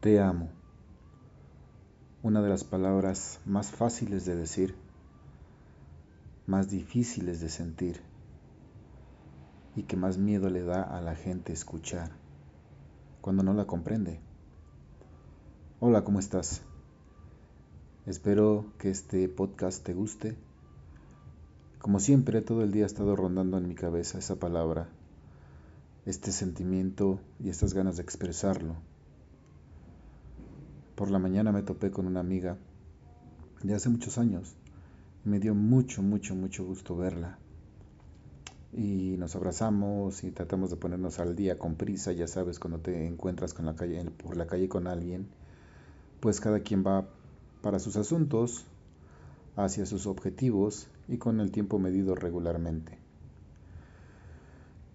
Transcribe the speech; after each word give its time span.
Te 0.00 0.18
amo. 0.18 0.48
Una 2.22 2.40
de 2.40 2.48
las 2.48 2.64
palabras 2.64 3.38
más 3.44 3.70
fáciles 3.70 4.24
de 4.24 4.34
decir, 4.34 4.74
más 6.46 6.70
difíciles 6.70 7.42
de 7.42 7.50
sentir 7.50 8.00
y 9.76 9.82
que 9.82 9.98
más 9.98 10.16
miedo 10.16 10.48
le 10.48 10.62
da 10.62 10.82
a 10.82 11.02
la 11.02 11.16
gente 11.16 11.52
escuchar 11.52 12.12
cuando 13.20 13.42
no 13.42 13.52
la 13.52 13.66
comprende. 13.66 14.20
Hola, 15.80 16.02
¿cómo 16.02 16.18
estás? 16.18 16.62
Espero 18.06 18.72
que 18.78 18.88
este 18.88 19.28
podcast 19.28 19.84
te 19.84 19.92
guste. 19.92 20.34
Como 21.78 22.00
siempre, 22.00 22.40
todo 22.40 22.62
el 22.62 22.72
día 22.72 22.84
ha 22.84 22.86
estado 22.86 23.16
rondando 23.16 23.58
en 23.58 23.68
mi 23.68 23.74
cabeza 23.74 24.16
esa 24.16 24.36
palabra, 24.36 24.88
este 26.06 26.32
sentimiento 26.32 27.20
y 27.38 27.50
estas 27.50 27.74
ganas 27.74 27.98
de 27.98 28.02
expresarlo 28.02 28.76
por 31.00 31.10
la 31.10 31.18
mañana 31.18 31.50
me 31.50 31.62
topé 31.62 31.90
con 31.90 32.06
una 32.06 32.20
amiga 32.20 32.58
de 33.62 33.72
hace 33.72 33.88
muchos 33.88 34.18
años. 34.18 34.54
Me 35.24 35.40
dio 35.40 35.54
mucho, 35.54 36.02
mucho, 36.02 36.34
mucho 36.34 36.62
gusto 36.66 36.94
verla. 36.94 37.38
Y 38.74 39.16
nos 39.16 39.34
abrazamos 39.34 40.24
y 40.24 40.30
tratamos 40.30 40.68
de 40.68 40.76
ponernos 40.76 41.18
al 41.18 41.34
día 41.34 41.58
con 41.58 41.76
prisa, 41.76 42.12
ya 42.12 42.26
sabes, 42.26 42.58
cuando 42.58 42.80
te 42.80 43.06
encuentras 43.06 43.54
con 43.54 43.64
la 43.64 43.76
calle, 43.76 44.04
por 44.22 44.36
la 44.36 44.46
calle 44.46 44.68
con 44.68 44.86
alguien, 44.86 45.26
pues 46.20 46.38
cada 46.38 46.60
quien 46.60 46.84
va 46.86 47.08
para 47.62 47.78
sus 47.78 47.96
asuntos, 47.96 48.66
hacia 49.56 49.86
sus 49.86 50.06
objetivos 50.06 50.86
y 51.08 51.16
con 51.16 51.40
el 51.40 51.50
tiempo 51.50 51.78
medido 51.78 52.14
regularmente. 52.14 52.98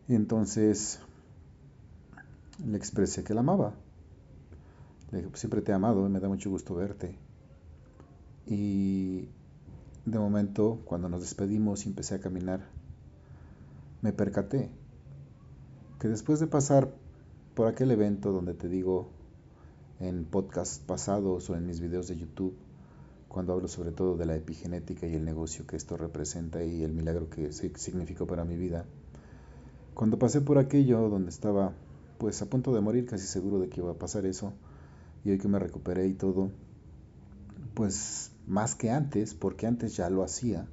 Entonces 0.08 1.00
le 2.64 2.78
expresé 2.78 3.24
que 3.24 3.34
la 3.34 3.40
amaba 3.40 3.74
le 5.12 5.18
dije, 5.20 5.30
pues 5.30 5.40
siempre 5.40 5.62
te 5.62 5.72
he 5.72 5.76
amado, 5.76 6.06
y 6.06 6.10
me 6.10 6.20
da 6.20 6.28
mucho 6.28 6.50
gusto 6.50 6.76
verte. 6.76 7.18
Y 8.48 9.28
de 10.06 10.20
momento, 10.20 10.80
cuando 10.86 11.10
nos 11.10 11.22
despedimos 11.22 11.86
y 11.86 11.90
empecé 11.90 12.16
a 12.16 12.20
caminar, 12.20 12.62
me 14.02 14.14
percaté 14.14 14.70
que 16.00 16.08
después 16.08 16.40
de 16.40 16.48
pasar 16.48 16.94
por 17.56 17.68
aquel 17.68 17.92
evento 17.92 18.32
donde 18.32 18.54
te 18.54 18.68
digo 18.68 19.10
en 20.00 20.26
podcasts 20.26 20.80
pasados 20.80 21.50
o 21.50 21.56
en 21.56 21.66
mis 21.66 21.80
videos 21.80 22.08
de 22.08 22.18
YouTube, 22.18 22.56
cuando 23.30 23.54
hablo 23.54 23.68
sobre 23.68 23.92
todo 23.92 24.16
de 24.18 24.26
la 24.26 24.36
epigenética 24.36 25.08
y 25.08 25.16
el 25.16 25.26
negocio 25.26 25.66
que 25.66 25.76
esto 25.76 25.98
representa 25.98 26.64
y 26.64 26.84
el 26.84 26.94
milagro 26.94 27.30
que 27.30 27.52
significó 27.52 28.28
para 28.28 28.46
mi 28.46 28.58
vida, 28.58 28.86
cuando 29.94 30.20
pasé 30.20 30.42
por 30.42 30.58
aquello 30.58 31.10
donde 31.10 31.30
estaba 31.30 31.74
pues 32.18 32.42
a 32.42 32.50
punto 32.50 32.74
de 32.74 32.82
morir, 32.82 33.06
casi 33.06 33.26
seguro 33.26 33.60
de 33.60 33.70
que 33.70 33.82
iba 33.82 33.92
a 33.92 33.96
pasar 33.96 34.26
eso, 34.26 34.54
y 35.26 35.32
hoy 35.32 35.40
que 35.40 35.48
me 35.48 35.60
recuperé 35.60 36.08
y 36.08 36.14
todo, 36.14 36.52
pues 37.74 38.32
más 38.46 38.76
que 38.76 38.92
antes, 38.92 39.34
porque 39.34 39.66
antes 39.66 39.98
ya 39.98 40.10
lo 40.12 40.24
hacía, 40.24 40.68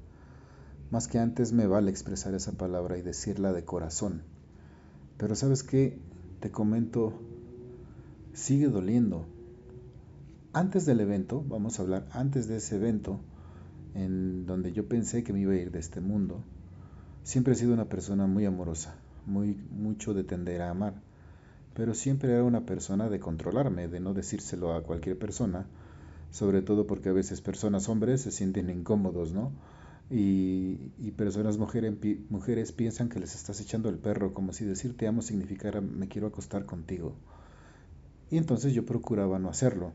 más 0.91 1.07
que 1.07 1.17
antes 1.17 1.53
me 1.53 1.65
vale 1.65 1.89
expresar 1.89 2.35
esa 2.35 2.51
palabra 2.51 2.99
y 2.99 3.01
decirla 3.01 3.51
de 3.51 3.65
corazón. 3.65 4.21
Pero 5.17 5.33
sabes 5.33 5.63
qué, 5.63 5.97
te 6.39 6.51
comento, 6.51 7.13
sigue 8.33 8.67
doliendo. 8.67 9.25
Antes 10.53 10.85
del 10.85 10.99
evento, 10.99 11.43
vamos 11.47 11.79
a 11.79 11.81
hablar 11.81 12.07
antes 12.11 12.47
de 12.47 12.57
ese 12.57 12.75
evento, 12.75 13.19
en 13.95 14.45
donde 14.45 14.71
yo 14.71 14.87
pensé 14.87 15.23
que 15.23 15.33
me 15.33 15.39
iba 15.39 15.53
a 15.53 15.57
ir 15.57 15.71
de 15.71 15.79
este 15.79 15.99
mundo, 15.99 16.43
siempre 17.23 17.53
he 17.53 17.55
sido 17.55 17.73
una 17.73 17.89
persona 17.89 18.27
muy 18.27 18.45
amorosa, 18.45 18.93
muy 19.25 19.57
mucho 19.71 20.13
de 20.13 20.23
tender 20.23 20.61
a 20.61 20.69
amar 20.69 21.01
pero 21.73 21.93
siempre 21.93 22.31
era 22.31 22.43
una 22.43 22.65
persona 22.65 23.09
de 23.09 23.19
controlarme, 23.19 23.87
de 23.87 23.99
no 23.99 24.13
decírselo 24.13 24.73
a 24.73 24.83
cualquier 24.83 25.17
persona, 25.17 25.65
sobre 26.31 26.61
todo 26.61 26.87
porque 26.87 27.09
a 27.09 27.13
veces 27.13 27.41
personas 27.41 27.89
hombres 27.89 28.21
se 28.21 28.31
sienten 28.31 28.69
incómodos, 28.69 29.33
¿no? 29.33 29.51
Y, 30.09 30.91
y 30.99 31.11
personas 31.11 31.57
mujeres, 31.57 31.93
mujeres 32.29 32.71
piensan 32.71 33.09
que 33.09 33.19
les 33.19 33.35
estás 33.35 33.59
echando 33.61 33.89
el 33.89 33.97
perro, 33.97 34.33
como 34.33 34.53
si 34.53 34.65
decir 34.65 34.95
te 34.95 35.07
amo 35.07 35.21
significara 35.21 35.81
me 35.81 36.07
quiero 36.07 36.27
acostar 36.27 36.65
contigo. 36.65 37.15
Y 38.29 38.37
entonces 38.37 38.73
yo 38.73 38.85
procuraba 38.85 39.39
no 39.39 39.49
hacerlo. 39.49 39.93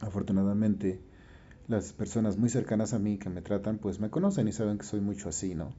Afortunadamente, 0.00 1.00
las 1.66 1.92
personas 1.92 2.38
muy 2.38 2.48
cercanas 2.48 2.94
a 2.94 2.98
mí 2.98 3.18
que 3.18 3.28
me 3.28 3.42
tratan, 3.42 3.78
pues 3.78 4.00
me 4.00 4.10
conocen 4.10 4.48
y 4.48 4.52
saben 4.52 4.78
que 4.78 4.84
soy 4.84 5.00
mucho 5.00 5.28
así, 5.28 5.54
¿no? 5.54 5.72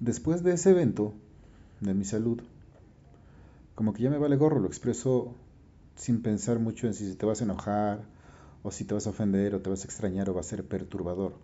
Después 0.00 0.42
de 0.42 0.52
ese 0.52 0.70
evento 0.70 1.14
de 1.80 1.94
mi 1.94 2.04
salud, 2.04 2.42
como 3.74 3.92
que 3.92 4.02
ya 4.02 4.10
me 4.10 4.18
vale 4.18 4.36
gorro, 4.36 4.60
lo 4.60 4.68
expreso 4.68 5.34
sin 5.96 6.22
pensar 6.22 6.58
mucho 6.58 6.86
en 6.86 6.94
si 6.94 7.14
te 7.14 7.26
vas 7.26 7.40
a 7.40 7.44
enojar 7.44 8.04
o 8.62 8.70
si 8.70 8.84
te 8.84 8.94
vas 8.94 9.06
a 9.06 9.10
ofender 9.10 9.54
o 9.54 9.60
te 9.60 9.70
vas 9.70 9.82
a 9.82 9.84
extrañar 9.84 10.30
o 10.30 10.34
va 10.34 10.40
a 10.40 10.44
ser 10.44 10.64
perturbador. 10.64 11.34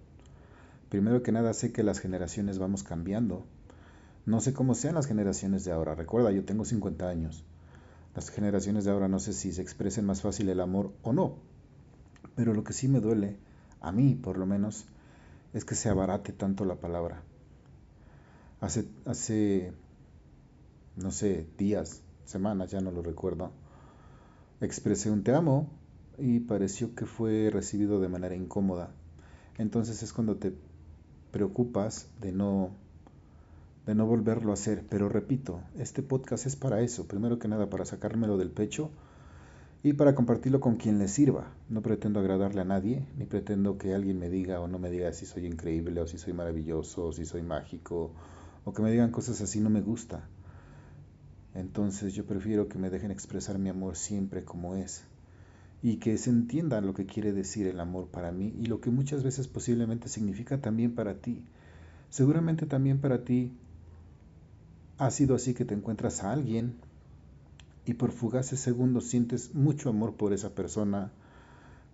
Primero 0.89 1.23
que 1.23 1.33
nada 1.33 1.53
sé 1.55 1.73
que 1.73 1.83
las 1.83 2.01
generaciones 2.01 2.59
vamos 2.59 2.83
cambiando. 2.83 3.45
No 4.27 4.41
sé 4.41 4.53
cómo 4.53 4.75
sean 4.75 4.95
las 4.95 5.07
generaciones 5.07 5.65
de 5.65 5.73
ahora. 5.73 5.95
Recuerda, 5.95 6.31
yo 6.31 6.45
tengo 6.45 6.65
50 6.65 7.09
años. 7.09 7.45
Las 8.15 8.31
generaciones 8.31 8.85
de 8.85 8.91
ahora 8.91 9.09
no 9.09 9.21
sé 9.21 9.33
si 9.33 9.53
se 9.53 9.63
expresen 9.63 10.05
más 10.05 10.23
fácil 10.23 10.49
el 10.49 10.61
amor 10.61 10.93
o 11.03 11.13
no. 11.13 11.37
Pero 12.37 12.55
lo 12.55 12.65
que 12.65 12.73
sí 12.73 12.89
me 12.89 13.01
duele, 13.01 13.37
a 13.81 13.93
mí 13.93 14.15
por 14.15 14.37
lo 14.37 14.47
menos, 14.47 14.87
es 15.53 15.65
que 15.65 15.75
se 15.75 15.89
abarate 15.89 16.33
tanto 16.33 16.65
la 16.65 16.77
palabra. 16.77 17.23
Hace, 18.61 18.87
hace 19.05 19.73
no 20.97 21.11
sé, 21.11 21.47
días, 21.57 22.03
semanas, 22.31 22.71
ya 22.71 22.81
no 22.81 22.91
lo 22.91 23.03
recuerdo, 23.03 23.51
expresé 24.61 25.11
un 25.11 25.23
te 25.23 25.35
amo 25.35 25.69
y 26.19 26.41
pareció 26.41 26.95
que 26.95 27.07
fue 27.07 27.51
recibido 27.53 28.01
de 28.01 28.09
manera 28.09 28.35
incómoda. 28.35 28.91
Entonces 29.59 30.03
es 30.03 30.13
cuando 30.13 30.37
te 30.37 30.53
preocupas 31.33 32.09
de 32.21 32.33
no 32.33 32.71
de 33.87 33.95
no 33.95 34.07
volverlo 34.07 34.51
a 34.51 34.55
hacer, 34.55 34.85
pero 34.89 35.09
repito, 35.09 35.61
este 35.79 36.03
podcast 36.03 36.47
es 36.47 36.55
para 36.55 36.81
eso, 36.81 37.09
primero 37.09 37.39
que 37.39 37.49
nada 37.49 37.71
para 37.71 37.85
sacármelo 37.85 38.37
del 38.37 38.51
pecho 38.51 38.91
y 39.83 39.95
para 39.95 40.15
compartirlo 40.15 40.61
con 40.61 40.77
quien 40.77 40.99
le 40.99 41.09
sirva. 41.09 41.53
No 41.69 41.81
pretendo 41.81 42.21
agradarle 42.21 42.61
a 42.61 42.65
nadie, 42.65 43.07
ni 43.17 43.25
pretendo 43.25 43.79
que 43.79 43.95
alguien 43.95 44.19
me 44.19 44.29
diga 44.29 44.61
o 44.61 44.69
no 44.69 44.79
me 44.79 44.91
diga 44.91 45.13
si 45.13 45.25
soy 45.25 45.47
increíble 45.47 46.01
o 46.01 46.07
si 46.07 46.19
soy 46.19 46.35
maravilloso 46.35 47.07
o 47.07 47.13
si 47.13 47.25
soy 47.25 47.43
mágico 47.43 48.13
o 48.65 48.73
que 48.73 48.83
me 48.83 48.91
digan 48.91 49.11
cosas 49.11 49.41
así 49.41 49.61
no 49.61 49.71
me 49.71 49.81
gusta. 49.81 50.29
Entonces 51.61 52.15
yo 52.15 52.25
prefiero 52.25 52.69
que 52.69 52.79
me 52.79 52.89
dejen 52.89 53.11
expresar 53.11 53.59
mi 53.59 53.69
amor 53.69 53.95
siempre 53.95 54.45
como 54.45 54.77
es 54.77 55.05
y 55.83 55.97
que 55.97 56.17
se 56.17 56.31
entienda 56.31 56.81
lo 56.81 56.95
que 56.95 57.05
quiere 57.05 57.33
decir 57.33 57.67
el 57.67 57.81
amor 57.81 58.07
para 58.07 58.33
mí 58.33 58.55
y 58.59 58.65
lo 58.65 58.81
que 58.81 58.91
muchas 58.91 59.23
veces 59.23 59.47
posiblemente 59.47 60.09
significa 60.09 60.59
también 60.59 60.95
para 60.95 61.17
ti. 61.17 61.45
Seguramente 62.09 62.65
también 62.65 62.99
para 62.99 63.25
ti 63.25 63.53
ha 64.97 65.11
sido 65.11 65.35
así 65.35 65.53
que 65.53 65.67
te 65.67 65.75
encuentras 65.75 66.25
a 66.25 66.33
alguien 66.33 66.77
y 67.85 67.93
por 67.93 68.13
fugaces 68.13 68.59
segundos 68.59 69.05
sientes 69.05 69.55
mucho 69.55 69.91
amor 69.91 70.15
por 70.15 70.33
esa 70.33 70.55
persona 70.55 71.13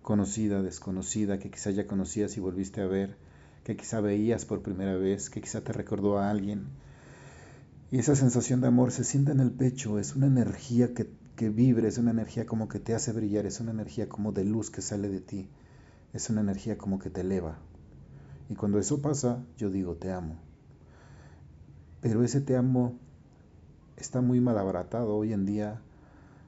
conocida, 0.01 0.61
desconocida, 0.61 1.39
que 1.39 1.51
quizá 1.51 1.71
ya 1.71 1.87
conocías 1.87 2.37
y 2.37 2.39
volviste 2.39 2.79
a 2.79 2.87
ver, 2.87 3.17
que 3.65 3.75
quizá 3.75 3.99
veías 3.99 4.45
por 4.45 4.61
primera 4.61 4.95
vez, 4.95 5.29
que 5.29 5.41
quizá 5.41 5.59
te 5.59 5.73
recordó 5.73 6.19
a 6.19 6.29
alguien 6.29 6.67
y 7.89 7.99
esa 7.99 8.15
sensación 8.15 8.59
de 8.59 8.67
amor 8.67 8.91
se 8.91 9.03
siente 9.03 9.31
en 9.31 9.39
el 9.39 9.51
pecho, 9.51 9.97
es 9.99 10.15
una 10.15 10.27
energía 10.27 10.93
que, 10.93 11.09
que 11.35 11.49
vibra, 11.49 11.87
es 11.87 11.97
una 11.97 12.11
energía 12.11 12.45
como 12.45 12.67
que 12.67 12.79
te 12.79 12.93
hace 12.93 13.13
brillar, 13.13 13.45
es 13.45 13.61
una 13.61 13.71
energía 13.71 14.09
como 14.09 14.33
de 14.33 14.43
luz 14.43 14.69
que 14.69 14.81
sale 14.81 15.07
de 15.07 15.21
ti, 15.21 15.49
es 16.13 16.29
una 16.29 16.41
energía 16.41 16.77
como 16.77 16.99
que 16.99 17.09
te 17.09 17.21
eleva. 17.21 17.57
Y 18.49 18.55
cuando 18.55 18.79
eso 18.79 19.01
pasa, 19.01 19.43
yo 19.57 19.69
digo, 19.69 19.95
te 19.95 20.11
amo. 20.11 20.35
Pero 22.01 22.23
ese 22.23 22.41
te 22.41 22.55
amo 22.55 22.97
está 23.95 24.21
muy 24.21 24.41
mal 24.41 24.57
abaratado 24.57 25.15
hoy 25.15 25.33
en 25.33 25.45
día. 25.45 25.81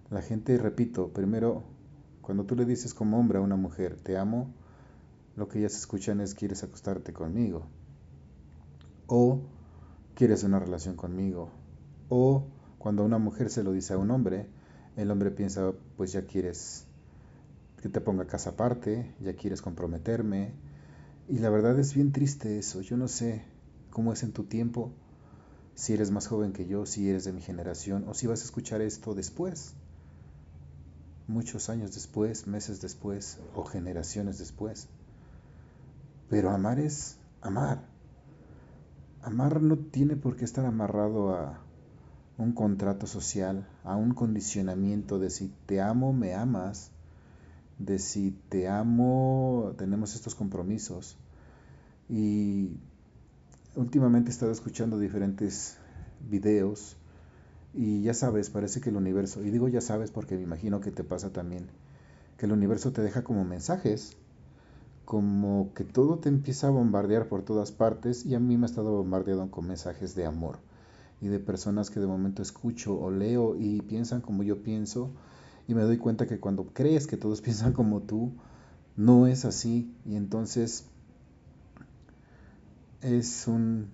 La 0.10 0.22
gente, 0.22 0.58
repito, 0.58 1.10
primero, 1.10 1.64
cuando 2.22 2.46
tú 2.46 2.56
le 2.56 2.66
dices 2.66 2.94
como 2.94 3.18
hombre 3.18 3.40
a 3.40 3.42
una 3.42 3.56
mujer, 3.56 3.96
te 3.96 4.18
amo, 4.18 4.54
lo 5.36 5.48
que 5.48 5.60
ellas 5.60 5.76
escuchan 5.76 6.20
es 6.20 6.36
quieres 6.36 6.64
acostarte 6.64 7.14
conmigo. 7.14 7.66
O 9.08 9.42
quieres 10.20 10.44
una 10.44 10.60
relación 10.60 10.98
conmigo. 10.98 11.50
O 12.10 12.44
cuando 12.78 13.06
una 13.06 13.20
mujer 13.20 13.50
se 13.50 13.64
lo 13.64 13.72
dice 13.72 13.94
a 13.94 13.98
un 13.98 14.12
hombre, 14.12 14.48
el 14.98 15.12
hombre 15.12 15.32
piensa, 15.32 15.72
pues 15.96 16.12
ya 16.12 16.24
quieres 16.24 16.86
que 17.82 17.88
te 17.88 18.02
ponga 18.02 18.28
casa 18.28 18.50
aparte, 18.50 19.16
ya 19.22 19.34
quieres 19.38 19.62
comprometerme. 19.62 20.52
Y 21.30 21.40
la 21.40 21.50
verdad 21.50 21.80
es 21.80 21.94
bien 21.94 22.12
triste 22.12 22.60
eso. 22.60 22.82
Yo 22.82 22.98
no 22.98 23.08
sé 23.08 23.46
cómo 23.92 24.12
es 24.12 24.24
en 24.24 24.34
tu 24.34 24.44
tiempo, 24.44 24.92
si 25.74 25.94
eres 25.94 26.12
más 26.12 26.28
joven 26.28 26.52
que 26.52 26.68
yo, 26.68 26.86
si 26.86 27.10
eres 27.10 27.24
de 27.24 27.32
mi 27.32 27.42
generación, 27.42 28.04
o 28.10 28.14
si 28.14 28.28
vas 28.28 28.42
a 28.42 28.44
escuchar 28.44 28.82
esto 28.82 29.16
después, 29.16 29.74
muchos 31.28 31.70
años 31.70 31.94
después, 31.94 32.46
meses 32.46 32.82
después, 32.82 33.40
o 33.56 33.64
generaciones 33.64 34.38
después. 34.38 34.90
Pero 36.30 36.50
amar 36.50 36.78
es 36.78 37.16
amar. 37.40 37.89
Amar 39.22 39.62
no 39.62 39.78
tiene 39.78 40.16
por 40.16 40.38
qué 40.38 40.46
estar 40.46 40.66
amarrado 40.66 41.36
a, 41.36 41.60
un 42.38 42.54
contrato 42.54 43.06
social, 43.06 43.68
a 43.84 43.98
un 43.98 44.14
condicionamiento 44.14 45.20
de 45.20 45.30
si 45.30 45.52
te 45.66 45.82
amo, 45.82 46.14
me 46.14 46.34
amas, 46.34 46.92
de 47.80 48.00
si 48.00 48.32
te 48.48 48.70
amo, 48.70 49.74
tenemos 49.78 50.16
estos 50.16 50.36
compromisos. 50.36 51.18
Y 52.08 52.72
últimamente 53.76 54.30
he 54.30 54.34
estado 54.34 54.54
escuchando 54.54 54.98
diferentes 54.98 55.78
videos 56.30 56.96
y 57.74 58.02
ya 58.02 58.14
sabes, 58.14 58.50
parece 58.50 58.82
que 58.82 58.90
el 58.90 58.96
universo, 58.96 59.44
y 59.44 59.52
digo 59.52 59.68
ya 59.68 59.82
sabes 59.82 60.12
porque 60.12 60.36
me 60.36 60.44
imagino 60.44 60.80
que 60.80 60.92
te 60.92 61.04
pasa 61.04 61.32
también, 61.32 61.68
que 62.38 62.46
el 62.46 62.54
universo 62.54 62.92
te 62.94 63.02
deja 63.02 63.24
como 63.24 63.44
mensajes, 63.44 64.18
como 65.10 65.74
que 65.74 65.84
todo 65.84 66.20
te 66.20 66.30
empieza 66.30 66.68
a 66.68 66.70
bombardear 66.70 67.30
por 67.30 67.42
todas 67.42 67.72
partes 67.72 68.28
y 68.28 68.36
a 68.36 68.40
mí 68.40 68.58
me 68.58 68.66
ha 68.66 68.70
estado 68.70 68.92
bombardeando 68.92 69.50
con 69.50 69.68
mensajes 69.68 70.14
de 70.14 70.28
amor 70.28 70.60
y 71.20 71.30
de 71.30 71.40
personas 71.40 71.90
que 71.90 72.00
de 72.00 72.06
momento 72.06 72.44
escucho 72.44 72.96
o 72.96 73.10
leo 73.10 73.56
y 73.56 73.82
piensan 73.82 74.22
como 74.22 74.44
yo 74.44 74.62
pienso 74.62 75.10
y 75.68 75.74
me 75.74 75.82
doy 75.82 75.98
cuenta 75.98 76.28
que 76.28 76.40
cuando 76.40 76.68
crees 76.74 77.08
que 77.08 77.18
todos 77.18 77.42
piensan 77.42 77.74
como 77.74 78.02
tú, 78.02 78.34
no 78.98 79.26
es 79.26 79.46
así 79.46 79.92
y 80.06 80.16
entonces 80.16 80.86
es 83.02 83.48
un 83.48 83.88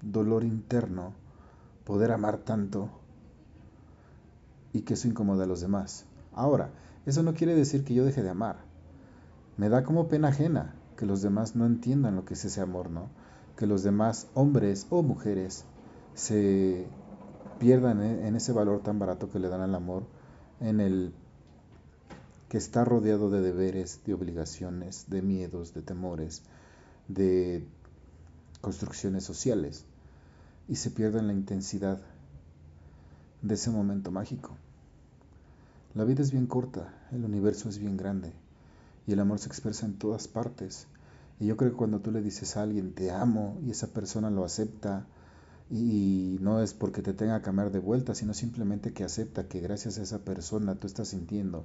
dolor 0.00 0.44
interno 0.44 1.12
poder 1.84 2.10
amar 2.10 2.38
tanto 2.38 2.88
y 4.72 4.80
que 4.80 4.94
eso 4.94 5.08
incomoda 5.08 5.44
a 5.44 5.46
los 5.46 5.60
demás. 5.60 6.06
Ahora, 6.32 6.70
eso 7.04 7.22
no 7.22 7.34
quiere 7.34 7.54
decir 7.54 7.84
que 7.84 7.92
yo 7.92 8.06
deje 8.06 8.22
de 8.22 8.30
amar. 8.30 8.67
Me 9.58 9.68
da 9.68 9.82
como 9.82 10.08
pena 10.08 10.28
ajena 10.28 10.74
que 10.96 11.04
los 11.04 11.20
demás 11.20 11.56
no 11.56 11.66
entiendan 11.66 12.16
lo 12.16 12.24
que 12.24 12.34
es 12.34 12.44
ese 12.44 12.60
amor, 12.60 12.90
¿no? 12.90 13.10
Que 13.56 13.66
los 13.66 13.82
demás 13.82 14.28
hombres 14.34 14.86
o 14.88 15.02
mujeres 15.02 15.64
se 16.14 16.86
pierdan 17.58 18.02
en 18.02 18.36
ese 18.36 18.52
valor 18.52 18.82
tan 18.82 18.98
barato 18.98 19.30
que 19.30 19.40
le 19.40 19.48
dan 19.48 19.60
al 19.60 19.74
amor, 19.74 20.04
en 20.60 20.80
el 20.80 21.12
que 22.48 22.56
está 22.56 22.84
rodeado 22.84 23.30
de 23.30 23.40
deberes, 23.40 24.00
de 24.06 24.14
obligaciones, 24.14 25.06
de 25.08 25.22
miedos, 25.22 25.74
de 25.74 25.82
temores, 25.82 26.42
de 27.08 27.66
construcciones 28.60 29.24
sociales, 29.24 29.84
y 30.68 30.76
se 30.76 30.90
pierden 30.90 31.26
la 31.26 31.32
intensidad 31.32 32.00
de 33.42 33.54
ese 33.54 33.70
momento 33.70 34.10
mágico. 34.10 34.56
La 35.94 36.04
vida 36.04 36.22
es 36.22 36.30
bien 36.30 36.46
corta, 36.46 36.94
el 37.12 37.24
universo 37.24 37.68
es 37.68 37.78
bien 37.78 37.96
grande, 37.96 38.32
y 39.08 39.12
el 39.12 39.20
amor 39.20 39.38
se 39.38 39.48
expresa 39.48 39.86
en 39.86 39.94
todas 39.94 40.28
partes. 40.28 40.86
Y 41.40 41.46
yo 41.46 41.56
creo 41.56 41.70
que 41.70 41.76
cuando 41.78 42.00
tú 42.00 42.12
le 42.12 42.20
dices 42.20 42.56
a 42.56 42.62
alguien 42.62 42.92
te 42.92 43.10
amo 43.10 43.58
y 43.64 43.70
esa 43.70 43.86
persona 43.88 44.28
lo 44.28 44.44
acepta, 44.44 45.06
y 45.70 46.38
no 46.40 46.62
es 46.62 46.74
porque 46.74 47.02
te 47.02 47.14
tenga 47.14 47.38
que 47.38 47.44
cambiar 47.44 47.70
de 47.72 47.78
vuelta, 47.78 48.14
sino 48.14 48.34
simplemente 48.34 48.92
que 48.92 49.04
acepta 49.04 49.48
que 49.48 49.60
gracias 49.60 49.98
a 49.98 50.02
esa 50.02 50.18
persona 50.20 50.74
tú 50.74 50.86
estás 50.86 51.08
sintiendo 51.08 51.64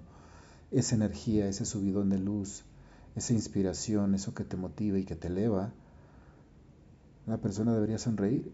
esa 0.71 0.95
energía, 0.95 1.47
ese 1.47 1.65
subidón 1.65 2.09
de 2.09 2.19
luz, 2.19 2.63
esa 3.15 3.33
inspiración, 3.33 4.15
eso 4.15 4.33
que 4.33 4.43
te 4.43 4.57
motiva 4.57 4.97
y 4.97 5.05
que 5.05 5.15
te 5.15 5.27
eleva, 5.27 5.71
la 7.27 7.37
persona 7.37 7.73
debería 7.73 7.97
sonreír 7.97 8.51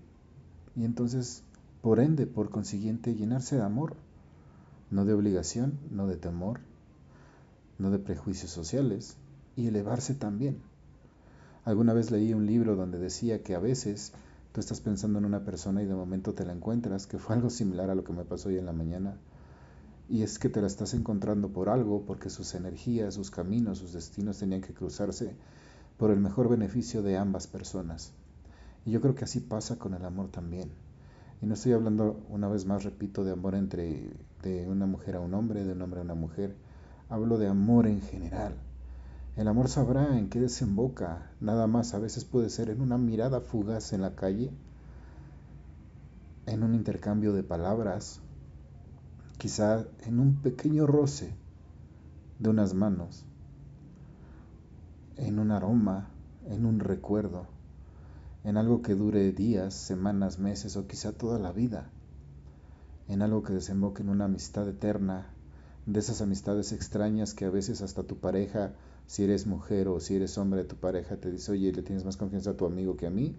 y 0.76 0.84
entonces, 0.84 1.44
por 1.82 2.00
ende, 2.00 2.26
por 2.26 2.50
consiguiente, 2.50 3.16
llenarse 3.16 3.56
de 3.56 3.64
amor, 3.64 3.96
no 4.90 5.06
de 5.06 5.14
obligación, 5.14 5.80
no 5.92 6.08
de 6.08 6.18
temor, 6.18 6.60
no 7.80 7.90
de 7.90 7.98
prejuicios 7.98 8.52
sociales 8.52 9.18
y 9.56 9.68
elevarse 9.68 10.14
también. 10.14 10.62
Alguna 11.66 11.94
vez 11.94 12.12
leí 12.12 12.34
un 12.34 12.46
libro 12.46 12.76
donde 12.76 13.00
decía 13.00 13.42
que 13.42 13.56
a 13.56 13.60
veces 13.60 14.14
Tú 14.52 14.62
estás 14.62 14.82
pensando 14.82 15.20
en 15.20 15.26
una 15.26 15.46
persona 15.46 15.84
y 15.84 15.86
de 15.86 15.94
momento 15.94 16.34
te 16.34 16.44
la 16.44 16.54
encuentras, 16.54 17.06
que 17.06 17.20
fue 17.20 17.36
algo 17.36 17.52
similar 17.52 17.92
a 17.92 17.96
lo 17.96 18.04
que 18.04 18.14
me 18.14 18.26
pasó 18.26 18.50
hoy 18.50 18.58
en 18.58 18.66
la 18.66 18.74
mañana. 18.74 19.16
Y 20.10 20.24
es 20.24 20.40
que 20.40 20.50
te 20.50 20.60
la 20.60 20.66
estás 20.66 20.96
encontrando 20.96 21.50
por 21.50 21.70
algo, 21.70 22.04
porque 22.08 22.32
sus 22.32 22.56
energías, 22.56 23.14
sus 23.14 23.30
caminos, 23.30 23.78
sus 23.78 23.94
destinos 23.94 24.40
tenían 24.40 24.62
que 24.62 24.74
cruzarse 24.74 25.36
por 25.98 26.10
el 26.10 26.20
mejor 26.20 26.50
beneficio 26.50 27.04
de 27.04 27.16
ambas 27.16 27.46
personas. 27.46 28.12
Y 28.88 28.92
yo 28.92 29.02
creo 29.02 29.14
que 29.14 29.26
así 29.26 29.40
pasa 29.40 29.78
con 29.78 29.94
el 29.94 30.04
amor 30.04 30.30
también. 30.30 30.72
Y 31.44 31.46
no 31.46 31.54
estoy 31.54 31.74
hablando, 31.74 32.20
una 32.30 32.48
vez 32.48 32.66
más, 32.66 32.84
repito, 32.84 33.24
de 33.24 33.34
amor 33.34 33.54
entre 33.54 34.10
de 34.42 34.68
una 34.68 34.88
mujer 34.88 35.16
a 35.16 35.20
un 35.20 35.36
hombre, 35.36 35.64
de 35.64 35.74
un 35.74 35.82
hombre 35.84 36.00
a 36.00 36.04
una 36.04 36.16
mujer. 36.16 36.56
Hablo 37.10 37.40
de 37.40 37.48
amor 37.48 37.88
en 37.88 38.02
general. 38.02 38.54
El 39.36 39.48
amor 39.48 39.68
sabrá 39.68 40.16
en 40.20 40.30
qué 40.30 40.40
desemboca, 40.40 41.32
nada 41.40 41.66
más 41.66 41.96
a 41.96 42.00
veces 42.00 42.24
puede 42.24 42.52
ser 42.52 42.70
en 42.70 42.82
una 42.82 43.00
mirada 43.00 43.42
fugaz 43.42 43.94
en 43.94 44.02
la 44.02 44.14
calle, 44.14 44.52
en 46.46 46.62
un 46.62 46.76
intercambio 46.76 47.34
de 47.34 47.42
palabras, 47.42 48.22
quizá 49.40 49.88
en 50.06 50.20
un 50.20 50.36
pequeño 50.36 50.86
roce 50.86 51.34
de 52.38 52.50
unas 52.50 52.76
manos, 52.76 53.26
en 55.18 55.40
un 55.40 55.50
aroma, 55.50 56.10
en 56.48 56.64
un 56.64 56.80
recuerdo, 56.80 57.48
en 58.44 58.56
algo 58.56 58.84
que 58.84 58.94
dure 58.94 59.32
días, 59.32 59.74
semanas, 59.74 60.38
meses 60.38 60.78
o 60.78 60.86
quizá 60.86 61.12
toda 61.12 61.40
la 61.40 61.52
vida, 61.54 61.90
en 63.08 63.24
algo 63.24 63.42
que 63.42 63.54
desemboque 63.54 64.04
en 64.04 64.10
una 64.10 64.26
amistad 64.26 64.70
eterna, 64.70 65.34
de 65.92 66.00
esas 66.00 66.22
amistades 66.22 66.72
extrañas 66.72 67.34
que 67.34 67.46
a 67.46 67.50
veces 67.50 67.82
hasta 67.82 68.04
tu 68.04 68.18
pareja 68.18 68.74
si 69.08 69.24
eres 69.24 69.48
mujer 69.48 69.88
o 69.88 70.00
si 70.00 70.16
eres 70.16 70.38
hombre, 70.38 70.64
tu 70.66 70.76
pareja 70.76 71.18
te 71.18 71.32
dice, 71.32 71.52
oye, 71.52 71.72
le 71.72 71.82
tienes 71.82 72.06
más 72.06 72.16
confianza 72.16 72.52
a 72.52 72.58
tu 72.58 72.68
amigo 72.68 72.96
que 72.96 73.08
a 73.08 73.10
mí, 73.10 73.36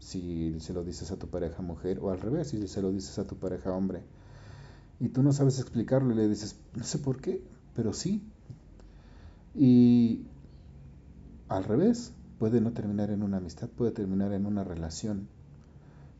si 0.00 0.58
se 0.58 0.72
lo 0.72 0.82
dices 0.82 1.12
a 1.12 1.16
tu 1.16 1.28
pareja 1.28 1.62
mujer, 1.62 2.00
o 2.00 2.10
al 2.10 2.20
revés, 2.20 2.48
si 2.48 2.66
se 2.66 2.82
lo 2.82 2.90
dices 2.90 3.20
a 3.20 3.26
tu 3.28 3.36
pareja 3.36 3.72
hombre. 3.72 4.02
Y 4.98 5.10
tú 5.10 5.22
no 5.22 5.32
sabes 5.32 5.60
explicarlo 5.60 6.12
y 6.12 6.16
le 6.16 6.28
dices, 6.28 6.56
no 6.74 6.82
sé 6.82 6.98
por 6.98 7.20
qué, 7.20 7.40
pero 7.76 7.92
sí. 7.92 8.20
Y 9.54 10.26
al 11.48 11.62
revés, 11.62 12.12
puede 12.40 12.60
no 12.60 12.72
terminar 12.72 13.10
en 13.10 13.22
una 13.22 13.36
amistad, 13.36 13.68
puede 13.68 13.92
terminar 13.92 14.32
en 14.32 14.44
una 14.44 14.64
relación, 14.64 15.28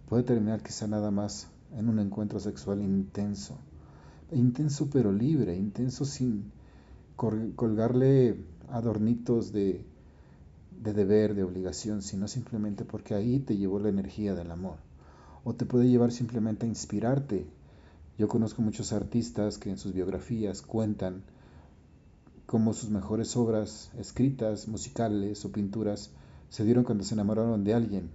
puede 0.08 0.23
terminar 0.23 0.62
quizá 0.62 0.87
nada 0.87 1.11
más 1.11 1.49
en 1.76 1.88
un 1.88 1.99
encuentro 1.99 2.38
sexual 2.38 2.81
intenso. 2.82 3.58
Intenso 4.32 4.88
pero 4.90 5.12
libre, 5.12 5.56
intenso 5.56 6.05
sin 6.05 6.50
colgarle 7.17 8.37
adornitos 8.69 9.52
de, 9.52 9.84
de 10.82 10.93
deber, 10.93 11.34
de 11.34 11.44
obligación, 11.44 12.02
sino 12.02 12.26
simplemente 12.26 12.84
porque 12.84 13.14
ahí 13.14 13.38
te 13.38 13.56
llevó 13.56 13.79
la 13.79 13.90
energía 13.90 14.34
del 14.34 14.50
amor. 14.50 14.76
O 15.44 15.55
te 15.55 15.67
puede 15.67 15.88
llevar 15.88 16.12
simplemente 16.12 16.67
a 16.67 16.69
inspirarte. 16.69 17.46
Yo 18.19 18.29
conozco 18.29 18.62
muchos 18.62 18.93
artistas 18.93 19.58
que 19.58 19.70
en 19.70 19.79
sus 19.79 19.93
biografías 19.93 20.62
cuentan 20.62 21.23
cómo 22.46 22.73
sus 22.75 22.90
mejores 22.90 23.37
obras 23.37 23.90
escritas, 23.99 24.68
musicales 24.68 25.45
o 25.45 25.52
pinturas 25.52 26.11
se 26.50 26.64
dieron 26.64 26.85
cuando 26.85 27.04
se 27.04 27.14
enamoraron 27.14 27.64
de 27.64 27.75
alguien. 27.75 28.11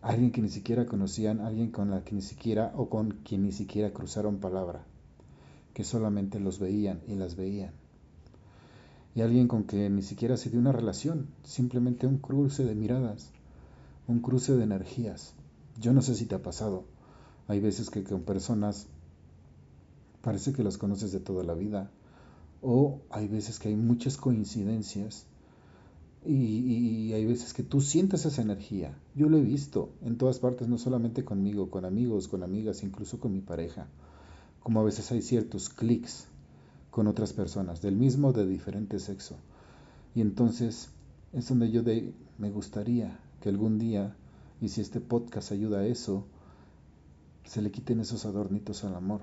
Alguien 0.00 0.30
que 0.30 0.40
ni 0.40 0.48
siquiera 0.48 0.86
conocían, 0.86 1.40
alguien 1.40 1.70
con 1.70 1.90
la 1.90 2.04
que 2.04 2.14
ni 2.14 2.22
siquiera 2.22 2.72
o 2.76 2.88
con 2.88 3.10
quien 3.24 3.42
ni 3.42 3.52
siquiera 3.52 3.92
cruzaron 3.92 4.38
palabra, 4.38 4.86
que 5.78 5.84
solamente 5.84 6.40
los 6.40 6.58
veían 6.58 7.02
y 7.06 7.14
las 7.14 7.36
veían 7.36 7.70
y 9.14 9.20
alguien 9.20 9.46
con 9.46 9.62
que 9.62 9.88
ni 9.88 10.02
siquiera 10.02 10.36
se 10.36 10.50
dio 10.50 10.58
una 10.58 10.72
relación, 10.72 11.28
simplemente 11.44 12.08
un 12.08 12.18
cruce 12.18 12.64
de 12.64 12.74
miradas, 12.74 13.30
un 14.08 14.18
cruce 14.18 14.56
de 14.56 14.64
energías. 14.64 15.34
Yo 15.80 15.92
no 15.92 16.02
sé 16.02 16.16
si 16.16 16.26
te 16.26 16.34
ha 16.34 16.42
pasado. 16.42 16.82
Hay 17.46 17.60
veces 17.60 17.90
que 17.90 18.02
con 18.02 18.22
personas 18.22 18.88
parece 20.20 20.52
que 20.52 20.64
las 20.64 20.78
conoces 20.78 21.12
de 21.12 21.20
toda 21.20 21.44
la 21.44 21.54
vida, 21.54 21.92
o 22.60 23.00
hay 23.10 23.28
veces 23.28 23.60
que 23.60 23.68
hay 23.68 23.76
muchas 23.76 24.16
coincidencias 24.16 25.26
y, 26.26 26.32
y, 26.32 27.12
hay 27.12 27.24
veces 27.24 27.54
que 27.54 27.62
tú 27.62 27.80
sientes 27.80 28.26
esa 28.26 28.42
energía. 28.42 28.98
Yo 29.14 29.28
lo 29.28 29.38
he 29.38 29.42
visto 29.42 29.90
en 30.02 30.18
todas 30.18 30.40
partes, 30.40 30.66
no 30.66 30.76
solamente 30.76 31.24
conmigo, 31.24 31.70
con 31.70 31.84
amigos, 31.84 32.26
con 32.26 32.42
amigas, 32.42 32.82
incluso 32.82 33.20
con 33.20 33.32
mi 33.32 33.42
pareja. 33.42 33.86
Como 34.68 34.80
a 34.80 34.84
veces 34.84 35.10
hay 35.12 35.22
ciertos 35.22 35.70
clics 35.70 36.26
con 36.90 37.06
otras 37.06 37.32
personas, 37.32 37.80
del 37.80 37.96
mismo 37.96 38.28
o 38.28 38.32
de 38.34 38.46
diferente 38.46 38.98
sexo. 38.98 39.36
Y 40.14 40.20
entonces 40.20 40.90
es 41.32 41.48
donde 41.48 41.70
yo 41.70 41.82
me 42.36 42.50
gustaría 42.50 43.18
que 43.40 43.48
algún 43.48 43.78
día, 43.78 44.14
y 44.60 44.68
si 44.68 44.82
este 44.82 45.00
podcast 45.00 45.52
ayuda 45.52 45.78
a 45.78 45.86
eso, 45.86 46.26
se 47.46 47.62
le 47.62 47.70
quiten 47.70 48.00
esos 48.00 48.26
adornitos 48.26 48.84
al 48.84 48.94
amor 48.94 49.22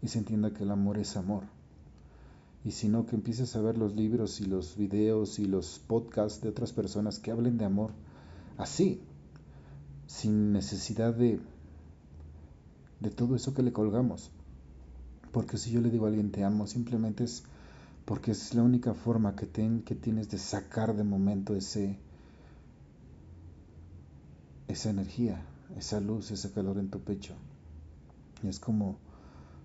y 0.00 0.06
se 0.06 0.20
entienda 0.20 0.52
que 0.52 0.62
el 0.62 0.70
amor 0.70 0.98
es 0.98 1.16
amor. 1.16 1.42
Y 2.64 2.70
si 2.70 2.88
no, 2.88 3.04
que 3.04 3.16
empieces 3.16 3.56
a 3.56 3.60
ver 3.60 3.76
los 3.76 3.96
libros 3.96 4.40
y 4.40 4.44
los 4.44 4.76
videos 4.76 5.40
y 5.40 5.46
los 5.46 5.80
podcasts 5.80 6.40
de 6.40 6.50
otras 6.50 6.72
personas 6.72 7.18
que 7.18 7.32
hablen 7.32 7.58
de 7.58 7.64
amor 7.64 7.90
así, 8.58 9.00
sin 10.06 10.52
necesidad 10.52 11.12
de, 11.12 11.40
de 13.00 13.10
todo 13.10 13.34
eso 13.34 13.52
que 13.52 13.64
le 13.64 13.72
colgamos. 13.72 14.30
Porque 15.32 15.58
si 15.58 15.70
yo 15.70 15.80
le 15.80 15.90
digo 15.90 16.06
a 16.06 16.08
alguien 16.08 16.30
te 16.30 16.44
amo, 16.44 16.66
simplemente 16.66 17.24
es 17.24 17.44
porque 18.06 18.30
es 18.30 18.54
la 18.54 18.62
única 18.62 18.94
forma 18.94 19.34
que, 19.34 19.48
que 19.84 19.94
tienes 19.96 20.30
de 20.30 20.38
sacar 20.38 20.96
de 20.96 21.02
momento 21.02 21.56
ese, 21.56 21.98
esa 24.68 24.90
energía, 24.90 25.44
esa 25.76 25.98
luz, 26.00 26.30
ese 26.30 26.52
calor 26.52 26.78
en 26.78 26.88
tu 26.88 27.00
pecho. 27.00 27.34
Es 28.44 28.60
como, 28.60 28.96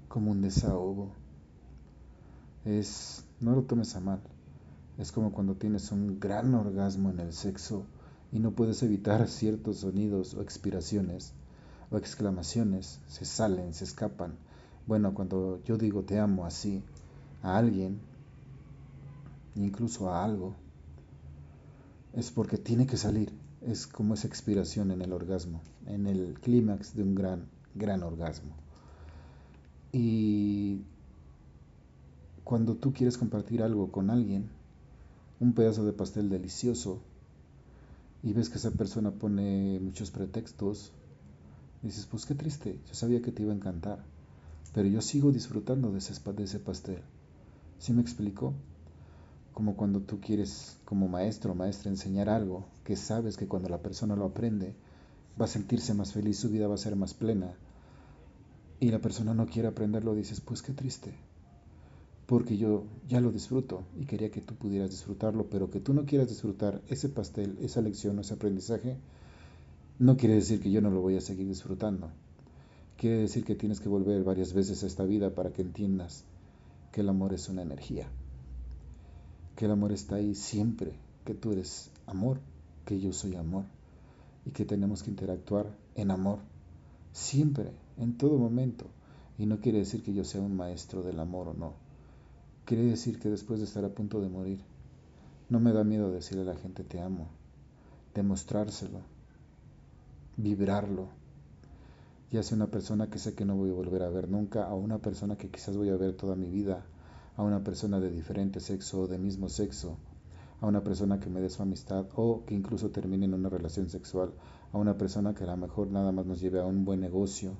como 0.07 0.31
un 0.31 0.41
desahogo. 0.41 1.11
Es, 2.65 3.23
no 3.39 3.55
lo 3.55 3.61
tomes 3.61 3.95
a 3.95 3.99
mal. 3.99 4.21
Es 4.97 5.11
como 5.11 5.31
cuando 5.31 5.55
tienes 5.55 5.91
un 5.91 6.19
gran 6.19 6.55
orgasmo 6.55 7.11
en 7.11 7.19
el 7.19 7.33
sexo 7.33 7.85
y 8.31 8.39
no 8.39 8.51
puedes 8.51 8.81
evitar 8.81 9.27
ciertos 9.27 9.77
sonidos 9.77 10.33
o 10.33 10.41
expiraciones 10.41 11.33
o 11.91 11.97
exclamaciones, 11.97 12.99
se 13.07 13.25
salen, 13.25 13.75
se 13.75 13.83
escapan. 13.83 14.33
Bueno, 14.87 15.13
cuando 15.13 15.61
yo 15.63 15.77
digo 15.77 16.03
te 16.03 16.19
amo 16.19 16.45
así 16.45 16.83
a 17.41 17.57
alguien, 17.57 17.99
incluso 19.55 20.09
a 20.09 20.23
algo, 20.23 20.55
es 22.13 22.31
porque 22.31 22.57
tiene 22.57 22.87
que 22.87 22.97
salir. 22.97 23.31
Es 23.61 23.85
como 23.85 24.15
esa 24.15 24.27
expiración 24.27 24.91
en 24.91 25.01
el 25.01 25.13
orgasmo, 25.13 25.61
en 25.85 26.07
el 26.07 26.39
clímax 26.41 26.95
de 26.95 27.03
un 27.03 27.15
gran, 27.15 27.45
gran 27.75 28.01
orgasmo. 28.03 28.55
Y 29.91 30.81
cuando 32.43 32.75
tú 32.75 32.91
quieres 32.91 33.17
compartir 33.17 33.61
algo 33.61 33.91
con 33.91 34.09
alguien, 34.09 34.49
un 35.39 35.53
pedazo 35.53 35.85
de 35.85 35.93
pastel 35.93 36.29
delicioso, 36.29 37.01
y 38.23 38.33
ves 38.33 38.49
que 38.49 38.57
esa 38.57 38.71
persona 38.71 39.11
pone 39.11 39.79
muchos 39.79 40.11
pretextos, 40.11 40.91
dices, 41.81 42.05
pues 42.05 42.25
qué 42.25 42.35
triste, 42.35 42.79
yo 42.87 42.93
sabía 42.93 43.21
que 43.21 43.31
te 43.31 43.43
iba 43.43 43.51
a 43.51 43.55
encantar, 43.55 44.03
pero 44.73 44.87
yo 44.87 45.01
sigo 45.01 45.31
disfrutando 45.31 45.91
de 45.91 45.99
ese, 45.99 46.59
pastel. 46.59 47.01
¿Sí 47.79 47.93
me 47.93 48.01
explicó? 48.01 48.53
Como 49.53 49.75
cuando 49.75 50.01
tú 50.01 50.21
quieres, 50.21 50.77
como 50.85 51.07
maestro 51.07 51.51
o 51.51 51.55
maestra, 51.55 51.91
enseñar 51.91 52.29
algo 52.29 52.65
que 52.85 52.95
sabes 52.95 53.35
que 53.35 53.47
cuando 53.47 53.67
la 53.67 53.81
persona 53.81 54.15
lo 54.15 54.25
aprende, 54.25 54.75
va 55.39 55.45
a 55.45 55.49
sentirse 55.49 55.93
más 55.93 56.13
feliz, 56.13 56.39
su 56.39 56.49
vida 56.49 56.67
va 56.67 56.75
a 56.75 56.77
ser 56.77 56.95
más 56.95 57.13
plena. 57.13 57.53
Y 58.79 58.91
la 58.91 58.99
persona 58.99 59.33
no 59.33 59.45
quiere 59.45 59.67
aprenderlo, 59.67 60.15
dices, 60.15 60.39
pues 60.39 60.61
qué 60.61 60.71
triste. 60.71 61.13
Porque 62.25 62.57
yo 62.57 62.85
ya 63.09 63.19
lo 63.19 63.31
disfruto 63.31 63.83
y 63.99 64.05
quería 64.05 64.31
que 64.31 64.39
tú 64.39 64.55
pudieras 64.55 64.89
disfrutarlo, 64.89 65.47
pero 65.49 65.69
que 65.69 65.81
tú 65.81 65.93
no 65.93 66.05
quieras 66.05 66.29
disfrutar 66.29 66.81
ese 66.87 67.09
pastel, 67.09 67.57
esa 67.61 67.81
lección 67.81 68.19
ese 68.19 68.35
aprendizaje, 68.35 68.95
no 69.99 70.15
quiere 70.15 70.35
decir 70.35 70.61
que 70.61 70.71
yo 70.71 70.81
no 70.81 70.89
lo 70.89 71.01
voy 71.01 71.17
a 71.17 71.21
seguir 71.21 71.47
disfrutando. 71.47 72.09
Quiere 73.01 73.17
decir 73.17 73.43
que 73.43 73.55
tienes 73.55 73.79
que 73.81 73.89
volver 73.89 74.23
varias 74.23 74.53
veces 74.53 74.83
a 74.83 74.87
esta 74.87 75.03
vida 75.03 75.33
para 75.33 75.51
que 75.51 75.63
entiendas 75.63 76.23
que 76.91 77.01
el 77.01 77.09
amor 77.09 77.33
es 77.33 77.49
una 77.49 77.63
energía 77.63 78.07
que 79.61 79.65
el 79.65 79.71
amor 79.73 79.91
está 79.91 80.15
ahí 80.15 80.33
siempre, 80.33 80.93
que 81.23 81.35
tú 81.35 81.51
eres 81.51 81.91
amor, 82.07 82.39
que 82.83 82.99
yo 82.99 83.13
soy 83.13 83.35
amor 83.35 83.65
y 84.43 84.49
que 84.49 84.65
tenemos 84.65 85.03
que 85.03 85.11
interactuar 85.11 85.67
en 85.93 86.09
amor 86.09 86.39
siempre, 87.13 87.71
en 87.97 88.17
todo 88.17 88.39
momento. 88.39 88.85
Y 89.37 89.45
no 89.45 89.59
quiere 89.59 89.77
decir 89.77 90.01
que 90.01 90.15
yo 90.15 90.23
sea 90.23 90.41
un 90.41 90.57
maestro 90.57 91.03
del 91.03 91.19
amor 91.19 91.49
o 91.49 91.53
no. 91.53 91.73
Quiere 92.65 92.85
decir 92.85 93.19
que 93.19 93.29
después 93.29 93.59
de 93.59 93.67
estar 93.67 93.85
a 93.85 93.93
punto 93.93 94.19
de 94.19 94.29
morir, 94.29 94.61
no 95.49 95.59
me 95.59 95.73
da 95.73 95.83
miedo 95.83 96.11
decirle 96.11 96.41
a 96.41 96.53
la 96.53 96.59
gente 96.59 96.83
te 96.83 96.99
amo, 96.99 97.27
demostrárselo, 98.15 99.01
vibrarlo. 100.37 101.09
Ya 102.31 102.43
sea 102.43 102.55
una 102.55 102.67
persona 102.67 103.09
que 103.09 103.19
sé 103.19 103.35
que 103.35 103.43
no 103.43 103.57
voy 103.57 103.71
a 103.71 103.73
volver 103.73 104.03
a 104.03 104.09
ver 104.09 104.29
nunca, 104.29 104.63
a 104.63 104.73
una 104.73 104.99
persona 104.99 105.35
que 105.37 105.49
quizás 105.49 105.75
voy 105.75 105.89
a 105.89 105.97
ver 105.97 106.13
toda 106.13 106.37
mi 106.37 106.49
vida, 106.49 106.85
a 107.35 107.43
una 107.43 107.61
persona 107.61 107.99
de 107.99 108.09
diferente 108.09 108.61
sexo 108.61 109.01
o 109.01 109.07
de 109.07 109.17
mismo 109.17 109.49
sexo, 109.49 109.97
a 110.61 110.65
una 110.65 110.81
persona 110.81 111.19
que 111.19 111.29
me 111.29 111.41
dé 111.41 111.49
su 111.49 111.61
amistad 111.61 112.05
o 112.15 112.45
que 112.45 112.55
incluso 112.55 112.89
termine 112.89 113.25
en 113.25 113.33
una 113.33 113.49
relación 113.49 113.89
sexual, 113.89 114.31
a 114.71 114.77
una 114.77 114.97
persona 114.97 115.33
que 115.33 115.43
a 115.43 115.47
lo 115.47 115.57
mejor 115.57 115.91
nada 115.91 116.13
más 116.13 116.25
nos 116.25 116.39
lleve 116.39 116.61
a 116.61 116.65
un 116.65 116.85
buen 116.85 117.01
negocio 117.01 117.51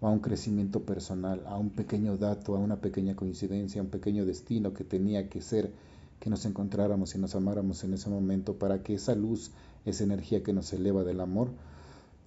o 0.00 0.08
a 0.08 0.10
un 0.10 0.18
crecimiento 0.18 0.82
personal, 0.82 1.44
a 1.46 1.56
un 1.56 1.70
pequeño 1.70 2.16
dato, 2.16 2.56
a 2.56 2.58
una 2.58 2.80
pequeña 2.80 3.14
coincidencia, 3.14 3.80
a 3.80 3.84
un 3.84 3.90
pequeño 3.90 4.26
destino 4.26 4.74
que 4.74 4.82
tenía 4.82 5.28
que 5.28 5.40
ser 5.40 5.72
que 6.18 6.30
nos 6.30 6.44
encontráramos 6.46 7.14
y 7.14 7.18
nos 7.18 7.36
amáramos 7.36 7.84
en 7.84 7.94
ese 7.94 8.10
momento 8.10 8.58
para 8.58 8.82
que 8.82 8.94
esa 8.94 9.14
luz, 9.14 9.52
esa 9.84 10.02
energía 10.02 10.42
que 10.42 10.52
nos 10.52 10.72
eleva 10.72 11.04
del 11.04 11.20
amor, 11.20 11.50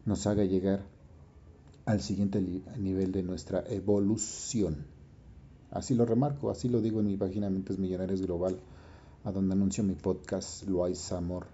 nos 0.05 0.27
haga 0.27 0.45
llegar 0.45 0.85
al 1.89 2.01
siguiente 2.01 2.39
nivel 2.77 3.11
de 3.11 3.23
nuestra 3.23 3.63
evolución. 3.67 4.85
Así 5.71 5.95
lo 5.95 6.05
remarco, 6.05 6.51
así 6.51 6.69
lo 6.69 6.81
digo 6.81 6.99
en 6.99 7.07
mi 7.07 7.17
página 7.17 7.49
Mentes 7.49 7.79
Millonarios 7.79 8.21
Global, 8.21 8.59
a 9.23 9.31
donde 9.31 9.55
anuncio 9.55 9.83
mi 9.83 9.95
podcast 9.95 10.67
Loais 10.67 11.11
Amor. 11.11 11.47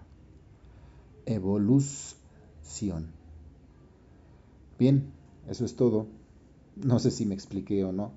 Evolución. 1.24 3.06
Bien, 4.78 5.10
eso 5.48 5.64
es 5.64 5.74
todo. 5.74 6.06
No 6.84 6.98
sé 6.98 7.10
si 7.10 7.24
me 7.24 7.34
expliqué 7.34 7.82
o 7.84 7.92
no. 7.92 8.12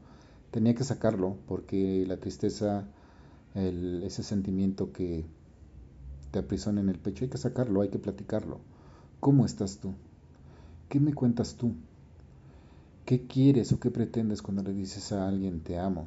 Tenía 0.51 0.75
que 0.75 0.83
sacarlo 0.83 1.37
porque 1.47 2.03
la 2.05 2.17
tristeza, 2.17 2.85
ese 3.55 4.23
sentimiento 4.23 4.91
que 4.91 5.23
te 6.31 6.39
aprisiona 6.39 6.81
en 6.81 6.89
el 6.89 6.99
pecho, 6.99 7.23
hay 7.23 7.29
que 7.29 7.37
sacarlo, 7.37 7.79
hay 7.79 7.87
que 7.87 7.99
platicarlo. 7.99 8.59
¿Cómo 9.21 9.45
estás 9.45 9.77
tú? 9.77 9.93
¿Qué 10.89 10.99
me 10.99 11.13
cuentas 11.13 11.55
tú? 11.55 11.75
¿Qué 13.09 13.25
quieres 13.25 13.71
o 13.71 13.79
qué 13.79 13.89
pretendes 13.89 14.43
cuando 14.43 14.61
le 14.61 14.71
dices 14.71 15.11
a 15.13 15.27
alguien 15.27 15.61
te 15.61 15.79
amo? 15.79 16.05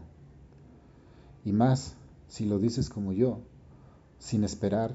Y 1.44 1.50
más, 1.50 1.96
si 2.28 2.44
lo 2.44 2.60
dices 2.60 2.88
como 2.88 3.12
yo, 3.12 3.40
sin 4.20 4.44
esperar, 4.44 4.94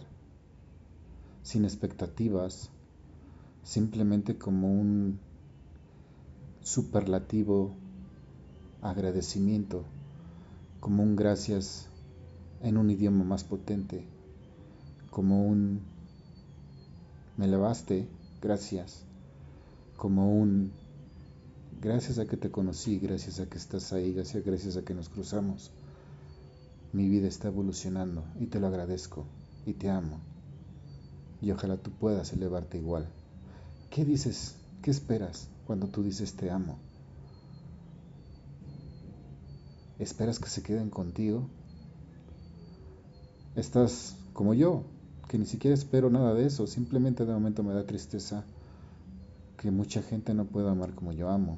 sin 1.44 1.66
expectativas, 1.66 2.70
simplemente 3.62 4.38
como 4.38 4.72
un 4.72 5.20
superlativo 6.64 7.74
agradecimiento, 8.82 9.84
como 10.80 11.04
un 11.04 11.18
gracias 11.18 11.90
en 12.62 12.78
un 12.78 12.90
idioma 12.90 13.26
más 13.26 13.44
potente, 13.44 14.06
como 15.12 15.46
un 15.46 15.82
me 17.36 17.50
levaste, 17.50 18.08
gracias, 18.42 19.04
como 19.98 20.32
un 20.32 20.72
Gracias 21.80 22.18
a 22.18 22.26
que 22.26 22.38
te 22.38 22.50
conocí, 22.50 22.98
gracias 22.98 23.40
a 23.40 23.46
que 23.46 23.60
estás 23.60 23.94
ahí, 23.94 24.12
gracias, 24.12 24.44
gracias 24.44 24.78
a 24.78 24.82
que 24.82 24.96
nos 24.96 25.10
cruzamos. 25.10 25.70
Mi 26.92 27.08
vida 27.08 27.28
está 27.28 27.50
evolucionando 27.50 28.24
y 28.40 28.48
te 28.48 28.60
lo 28.60 28.66
agradezco 28.66 29.26
y 29.64 29.74
te 29.74 29.92
amo. 29.92 30.20
Y 31.40 31.52
ojalá 31.52 31.78
tú 31.78 31.92
puedas 31.92 32.34
elevarte 32.34 32.80
igual. 32.80 33.08
¿Qué 33.92 34.06
dices? 34.06 34.56
¿Qué 34.82 34.90
esperas 34.90 35.50
cuando 35.68 35.88
tú 35.88 36.02
dices 36.02 36.34
te 36.34 36.50
amo? 36.50 36.80
¿Esperas 40.00 40.40
que 40.40 40.50
se 40.50 40.64
queden 40.64 40.90
contigo? 40.90 41.48
Estás 43.56 44.16
como 44.34 44.56
yo, 44.56 44.84
que 45.28 45.38
ni 45.38 45.46
siquiera 45.46 45.76
espero 45.76 46.10
nada 46.10 46.34
de 46.34 46.48
eso, 46.48 46.66
simplemente 46.66 47.24
de 47.24 47.34
momento 47.34 47.62
me 47.62 47.74
da 47.76 47.86
tristeza 47.86 48.46
que 49.58 49.72
mucha 49.72 50.02
gente 50.02 50.34
no 50.34 50.46
pueda 50.46 50.72
amar 50.72 50.94
como 50.94 51.12
yo 51.12 51.30
amo. 51.30 51.58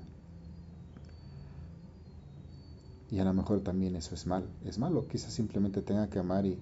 Y 3.12 3.20
a 3.20 3.24
lo 3.24 3.34
mejor 3.34 3.62
también 3.62 3.96
eso 3.96 4.16
es 4.16 4.28
mal, 4.28 4.48
es 4.66 4.78
malo, 4.78 5.08
quizás 5.08 5.34
simplemente 5.34 5.82
tenga 5.82 6.10
que 6.10 6.20
amar 6.20 6.46
y 6.46 6.60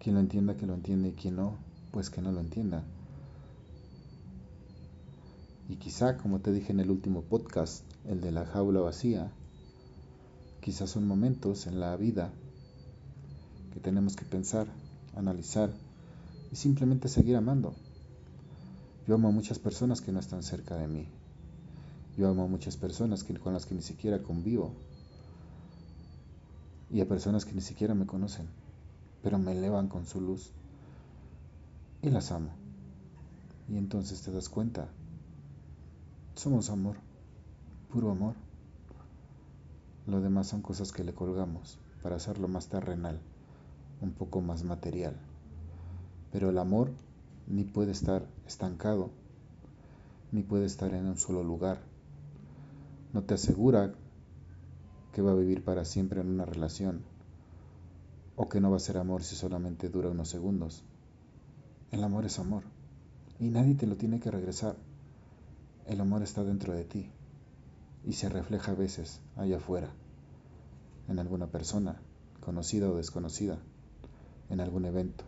quien 0.00 0.14
lo 0.14 0.20
entienda 0.20 0.56
que 0.56 0.66
lo 0.66 0.74
entienda 0.74 1.08
y 1.08 1.12
quien 1.12 1.36
no, 1.36 1.56
pues 1.92 2.10
que 2.10 2.22
no 2.22 2.32
lo 2.32 2.40
entienda. 2.40 2.82
Y 5.68 5.76
quizá, 5.76 6.16
como 6.16 6.40
te 6.40 6.52
dije 6.52 6.72
en 6.72 6.80
el 6.80 6.90
último 6.90 7.22
podcast, 7.22 7.84
el 8.06 8.20
de 8.20 8.32
la 8.32 8.44
jaula 8.46 8.80
vacía, 8.80 9.30
quizás 10.60 10.90
son 10.90 11.06
momentos 11.06 11.66
en 11.66 11.80
la 11.80 11.96
vida 11.96 12.30
que 13.72 13.80
tenemos 13.80 14.16
que 14.16 14.24
pensar, 14.24 14.66
analizar 15.14 15.72
y 16.50 16.56
simplemente 16.56 17.08
seguir 17.08 17.36
amando. 17.36 17.74
Yo 19.06 19.16
amo 19.16 19.28
a 19.28 19.32
muchas 19.32 19.58
personas 19.58 20.00
que 20.00 20.12
no 20.12 20.20
están 20.20 20.44
cerca 20.44 20.76
de 20.76 20.86
mí. 20.86 21.08
Yo 22.16 22.28
amo 22.28 22.44
a 22.44 22.46
muchas 22.46 22.76
personas 22.76 23.24
que, 23.24 23.34
con 23.34 23.52
las 23.52 23.66
que 23.66 23.74
ni 23.74 23.82
siquiera 23.82 24.22
convivo. 24.22 24.72
Y 26.90 27.00
a 27.00 27.08
personas 27.08 27.44
que 27.44 27.52
ni 27.52 27.62
siquiera 27.62 27.94
me 27.94 28.06
conocen, 28.06 28.46
pero 29.22 29.38
me 29.38 29.52
elevan 29.52 29.88
con 29.88 30.06
su 30.06 30.20
luz. 30.20 30.52
Y 32.00 32.10
las 32.10 32.30
amo. 32.30 32.50
Y 33.68 33.76
entonces 33.76 34.22
te 34.22 34.30
das 34.30 34.48
cuenta. 34.48 34.88
Somos 36.36 36.70
amor, 36.70 36.96
puro 37.92 38.10
amor. 38.10 38.34
Lo 40.06 40.20
demás 40.20 40.46
son 40.46 40.62
cosas 40.62 40.92
que 40.92 41.02
le 41.02 41.12
colgamos 41.12 41.78
para 42.02 42.16
hacerlo 42.16 42.46
más 42.46 42.68
terrenal, 42.68 43.20
un 44.00 44.12
poco 44.12 44.40
más 44.40 44.62
material. 44.62 45.16
Pero 46.30 46.50
el 46.50 46.58
amor 46.58 46.90
ni 47.46 47.64
puede 47.64 47.92
estar 47.92 48.26
estancado, 48.46 49.10
ni 50.30 50.42
puede 50.42 50.66
estar 50.66 50.92
en 50.94 51.06
un 51.06 51.18
solo 51.18 51.42
lugar. 51.42 51.80
No 53.12 53.22
te 53.22 53.34
asegura 53.34 53.94
que 55.12 55.22
va 55.22 55.32
a 55.32 55.36
vivir 55.36 55.62
para 55.62 55.84
siempre 55.84 56.20
en 56.20 56.28
una 56.28 56.46
relación 56.46 57.02
o 58.36 58.48
que 58.48 58.60
no 58.60 58.70
va 58.70 58.76
a 58.76 58.80
ser 58.80 58.96
amor 58.96 59.22
si 59.22 59.36
solamente 59.36 59.88
dura 59.88 60.08
unos 60.08 60.28
segundos. 60.28 60.82
El 61.90 62.02
amor 62.02 62.24
es 62.24 62.38
amor 62.38 62.62
y 63.38 63.48
nadie 63.50 63.74
te 63.74 63.86
lo 63.86 63.96
tiene 63.96 64.20
que 64.20 64.30
regresar. 64.30 64.76
El 65.86 66.00
amor 66.00 66.22
está 66.22 66.42
dentro 66.44 66.72
de 66.72 66.84
ti 66.84 67.10
y 68.04 68.14
se 68.14 68.28
refleja 68.28 68.72
a 68.72 68.76
veces 68.76 69.20
allá 69.36 69.58
afuera, 69.58 69.90
en 71.08 71.18
alguna 71.18 71.48
persona, 71.48 72.00
conocida 72.40 72.88
o 72.88 72.96
desconocida, 72.96 73.58
en 74.48 74.60
algún 74.60 74.84
evento, 74.86 75.24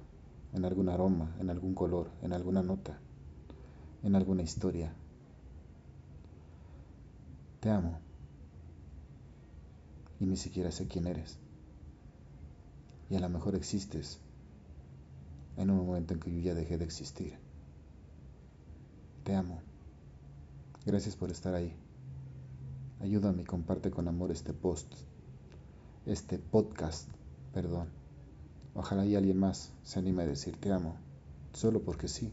en 0.55 0.65
algún 0.65 0.89
aroma, 0.89 1.35
en 1.41 1.51
algún 1.51 1.75
color, 1.75 2.11
en 2.23 2.33
alguna 2.33 2.63
nota, 2.63 2.99
en 4.03 4.15
alguna 4.15 4.43
historia. 4.43 4.95
Te 7.61 7.71
amo 7.71 7.99
y 10.21 10.27
ni 10.27 10.37
siquiera 10.37 10.71
sé 10.71 10.87
quién 10.87 11.07
eres. 11.07 11.39
Y 13.11 13.17
a 13.17 13.21
lo 13.21 13.29
mejor 13.29 13.55
existes 13.57 14.21
en 15.57 15.71
un 15.71 15.85
momento 15.85 16.15
en 16.15 16.21
que 16.21 16.35
yo 16.35 16.41
ya 16.41 16.55
dejé 16.55 16.79
de 16.79 16.85
existir. 16.85 17.37
Te 19.25 19.35
amo. 19.35 19.61
Gracias 20.87 21.17
por 21.17 21.31
estar 21.31 21.55
ahí. 21.55 21.75
Ayúdame 23.01 23.43
y 23.43 23.45
comparte 23.45 23.91
con 23.91 24.07
amor 24.07 24.31
este 24.31 24.53
post, 24.53 24.95
este 26.07 26.39
podcast, 26.39 27.09
perdón. 27.53 28.04
Ojalá 28.75 29.07
y 29.07 29.15
alguien 29.15 29.39
más 29.39 29.71
se 29.85 30.01
anime 30.01 30.25
a 30.25 30.27
decir 30.27 30.57
te 30.61 30.73
amo, 30.73 30.97
solo 31.53 31.81
porque 31.81 32.09
sí, 32.09 32.33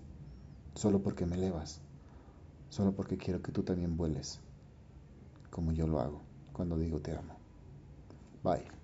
solo 0.76 1.00
porque 1.00 1.26
me 1.26 1.36
elevas, 1.36 1.80
solo 2.70 2.92
porque 2.94 3.18
quiero 3.18 3.42
que 3.42 3.52
tú 3.52 3.64
también 3.64 3.96
vueles, 3.96 4.40
como 5.52 5.72
yo 5.72 5.86
lo 5.88 6.00
hago 6.00 6.22
cuando 6.54 6.78
digo 6.78 7.00
te 7.00 7.16
amo. 7.16 7.36
Bye. 8.44 8.81